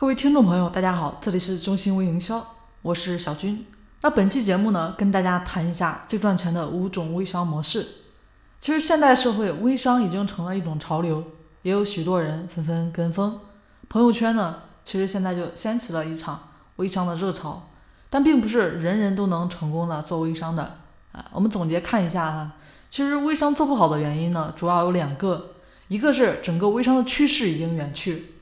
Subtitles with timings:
[0.00, 2.42] 各位听众朋友，大家好，这里是中心微营销，
[2.80, 3.66] 我是小军。
[4.00, 7.86] 那本期节目呢，跟大家谈一下最赚钱的五种微商模式。
[8.62, 11.22] 其实现代社会，微商已经成了一种潮流，
[11.60, 13.40] 也有许多人纷纷跟风。
[13.90, 17.68] 朋友圈呢，其实现在就掀起了一场微商的热潮，
[18.08, 20.78] 但并不是人人都能成功的做微商的
[21.12, 21.26] 啊。
[21.30, 22.52] 我们总结看一下哈，
[22.88, 25.56] 其实微商做不好的原因呢，主要有两个，
[25.88, 28.36] 一个是整个微商的趋势已经远去。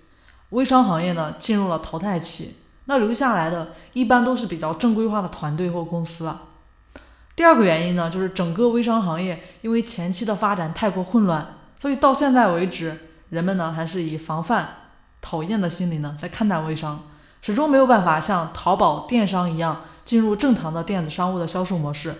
[0.51, 6.43] 微商行业呢进入了淘汰期，那留下来的一般都是比较正规化的团队或公司了。
[7.37, 12.97] 第二个原因呢，就是整个微商行业因为前期的发展太过混乱，所以到现在为止，
[13.29, 14.69] 人们呢还是以防范、
[15.21, 17.05] 讨厌的心理呢在看待微商，
[17.43, 22.15] 始终没有办法像淘宝电商一样进入正常的电子商务的销售模式。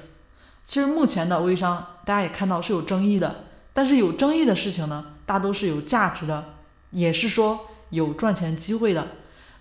[0.65, 6.45] 其实目前的微商，大家也看到是有争议的，但是有争议的事情呢，大都是有价值的，
[6.91, 7.61] 也是说。
[7.91, 9.07] 有赚钱机会的，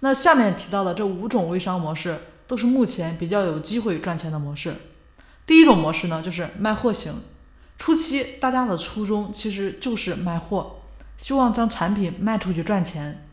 [0.02, 4.76] 那下面提到的这五种微商模式都是目前比较有机会赚钱的模式。
[5.46, 7.14] 第一种模式呢，就是卖货型。
[7.78, 10.82] 初期大家的初衷其实就是卖货，
[11.18, 13.26] 希望将产品卖出去赚钱。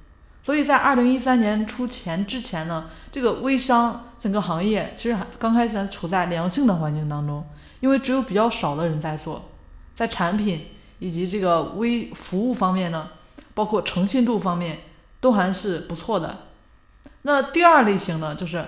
[0.42, 7.44] 所以在二零一三年出前之前呢，这个微商整个行业其实还刚开始还处在良性的环境当中，
[7.80, 9.50] 因为只有比较少的人在做，
[9.96, 10.66] 在产品
[10.98, 13.08] 以及这个微服务方面呢。
[13.56, 14.80] 包括诚信度方面
[15.24, 16.36] 都还是不错的。
[17.22, 18.62] 那第二类型呢，就是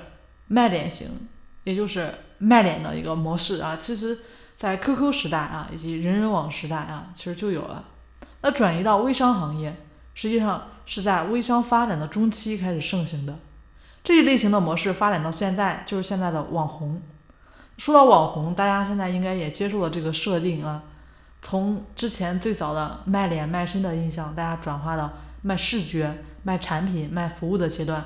[0.46, 1.28] 卖脸型，
[1.64, 3.76] 也就是卖脸的一个模式啊。
[3.76, 4.20] 其实，
[4.56, 7.84] 在 QQ 时代啊，以及人人网时代啊，其实就有了。
[8.40, 9.76] 那转移到微商行业，
[10.14, 13.38] 实际上是在微商发展的中期开始盛行的。
[14.02, 17.02] 这一类型的模式发展到现在，就是现在的网红。
[17.76, 20.84] 说到网红，大家现在应该也接受了这个设定啊。
[21.42, 25.12] 从之前最早的卖脸卖身的印象，大家转化到
[25.46, 28.04] 卖视觉、卖产品、卖服务的阶段。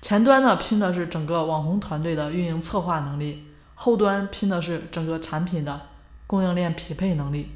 [0.00, 5.78] 前端呢拼的是整个网红团队的运营策划能力，后端拼的是整个产品的
[6.26, 7.50] 供应链匹配能力。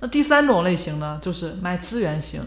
[0.00, 2.42] 那第三种类型呢，就是卖资源型。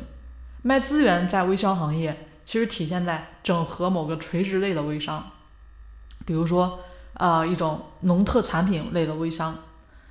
[0.61, 5.25] 卖资源在微商行业其实体现在整合某个垂直类的微商，
[6.25, 6.79] 比如说
[7.13, 9.55] 啊一种农特产品类的微商。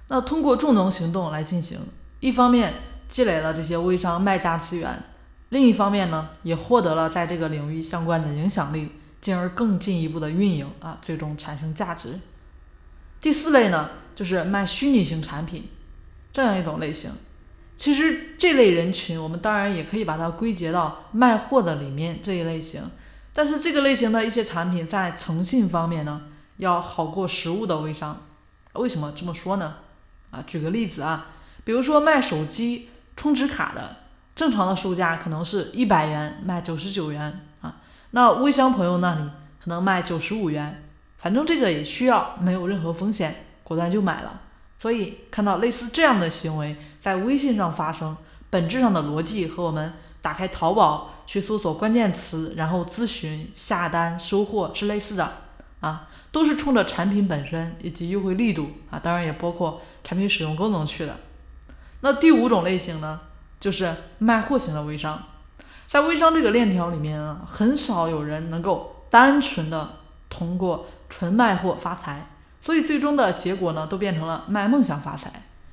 [0.08, 1.78] 那通过助农行动来进行，
[2.20, 2.72] 一方面
[3.08, 5.02] 积累了这些微商卖家资源，
[5.50, 8.88] 另一方面呢，也获得了在这个领域相关的影响力，
[9.20, 12.18] 进而更进一步的运营啊，最终产生价值。
[13.20, 15.68] 第四类呢，就是卖虚拟型产品
[16.32, 17.10] 这样一种类型。
[17.76, 22.82] 其实这类人群，我们当然也可以把它归结到卖货的里面这一类型，
[23.32, 26.22] 但是这个类型的一些产品在诚信方面呢，
[26.56, 28.26] 要好过实物的微商。
[28.72, 29.76] 为什么这么说呢？
[30.30, 31.28] 啊，举个例子啊，
[31.64, 33.96] 比如说卖手机充值卡的，
[34.36, 37.76] 正常的售价可能是一百元，卖九十九元啊。
[38.12, 39.22] 那微商朋友那里
[39.58, 40.84] 可能卖九十五元，
[41.18, 44.42] 反正这个也需要没有任何风险，果断就买了。
[44.78, 48.16] 所以看到类似这样的行为在微信上发生，
[48.48, 55.32] 本质上的逻辑和我们打开淘宝去搜索关键词，然后咨询下单收货是类似的
[55.80, 59.80] 啊，都是冲着产品本身以及优惠力度啊，当然也包括。
[60.06, 61.16] 产品使用功能去的，
[62.02, 63.18] 那第五种类型呢，
[63.58, 65.22] 就是卖货型的微商。
[65.88, 69.88] 在微商这个链条里面啊，很少有人能够单纯的
[70.28, 72.26] 通过纯卖货发财，
[72.60, 75.30] 所以最终的结果呢，都变成了卖梦想发财。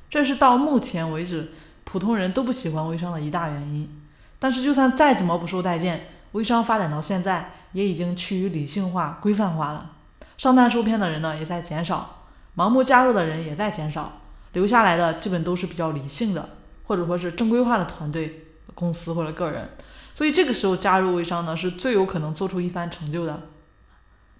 [0.10, 1.52] 这是到目前为止
[1.84, 4.02] 普通人都不喜欢微商的一大原因。
[4.38, 9.92] 但是就算再怎么不受待见，微商发展到现在也已经趋于理性化、规范化了。
[10.38, 14.20] 上当受骗的人呢，也在减少，盲目加入的人也在减少。
[14.52, 16.50] 留下来的基本都是比较理性的，
[16.84, 19.70] 或者说是正规化的团队、公司或者个人，
[20.16, 23.42] 所以这个时候加入微商呢，是最有可能做出一番成就的。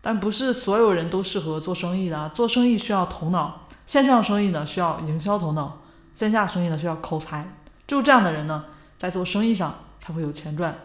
[0.02, 5.82] 但不是所有人都适合做生意的，做生意需要头脑，线上生意呢需要营销头脑，
[6.14, 7.48] 线下生意呢需要口才，
[7.88, 8.66] 只有这样的人呢，
[9.00, 10.76] 在做生意上才会有钱赚。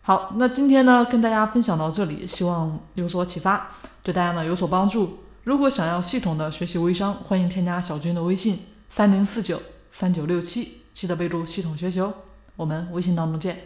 [0.00, 3.72] 好，那今天呢，跟大家分享到这里，希望有所启发，
[4.02, 5.24] 对大家呢有所帮助。
[5.44, 8.58] 如果想要系统的学习微商，欢迎添加小军的微信
[8.88, 9.60] 三零四九
[9.92, 12.14] 三九六七，记得备注系统学习哦。
[12.56, 13.60] 我们微信当中见。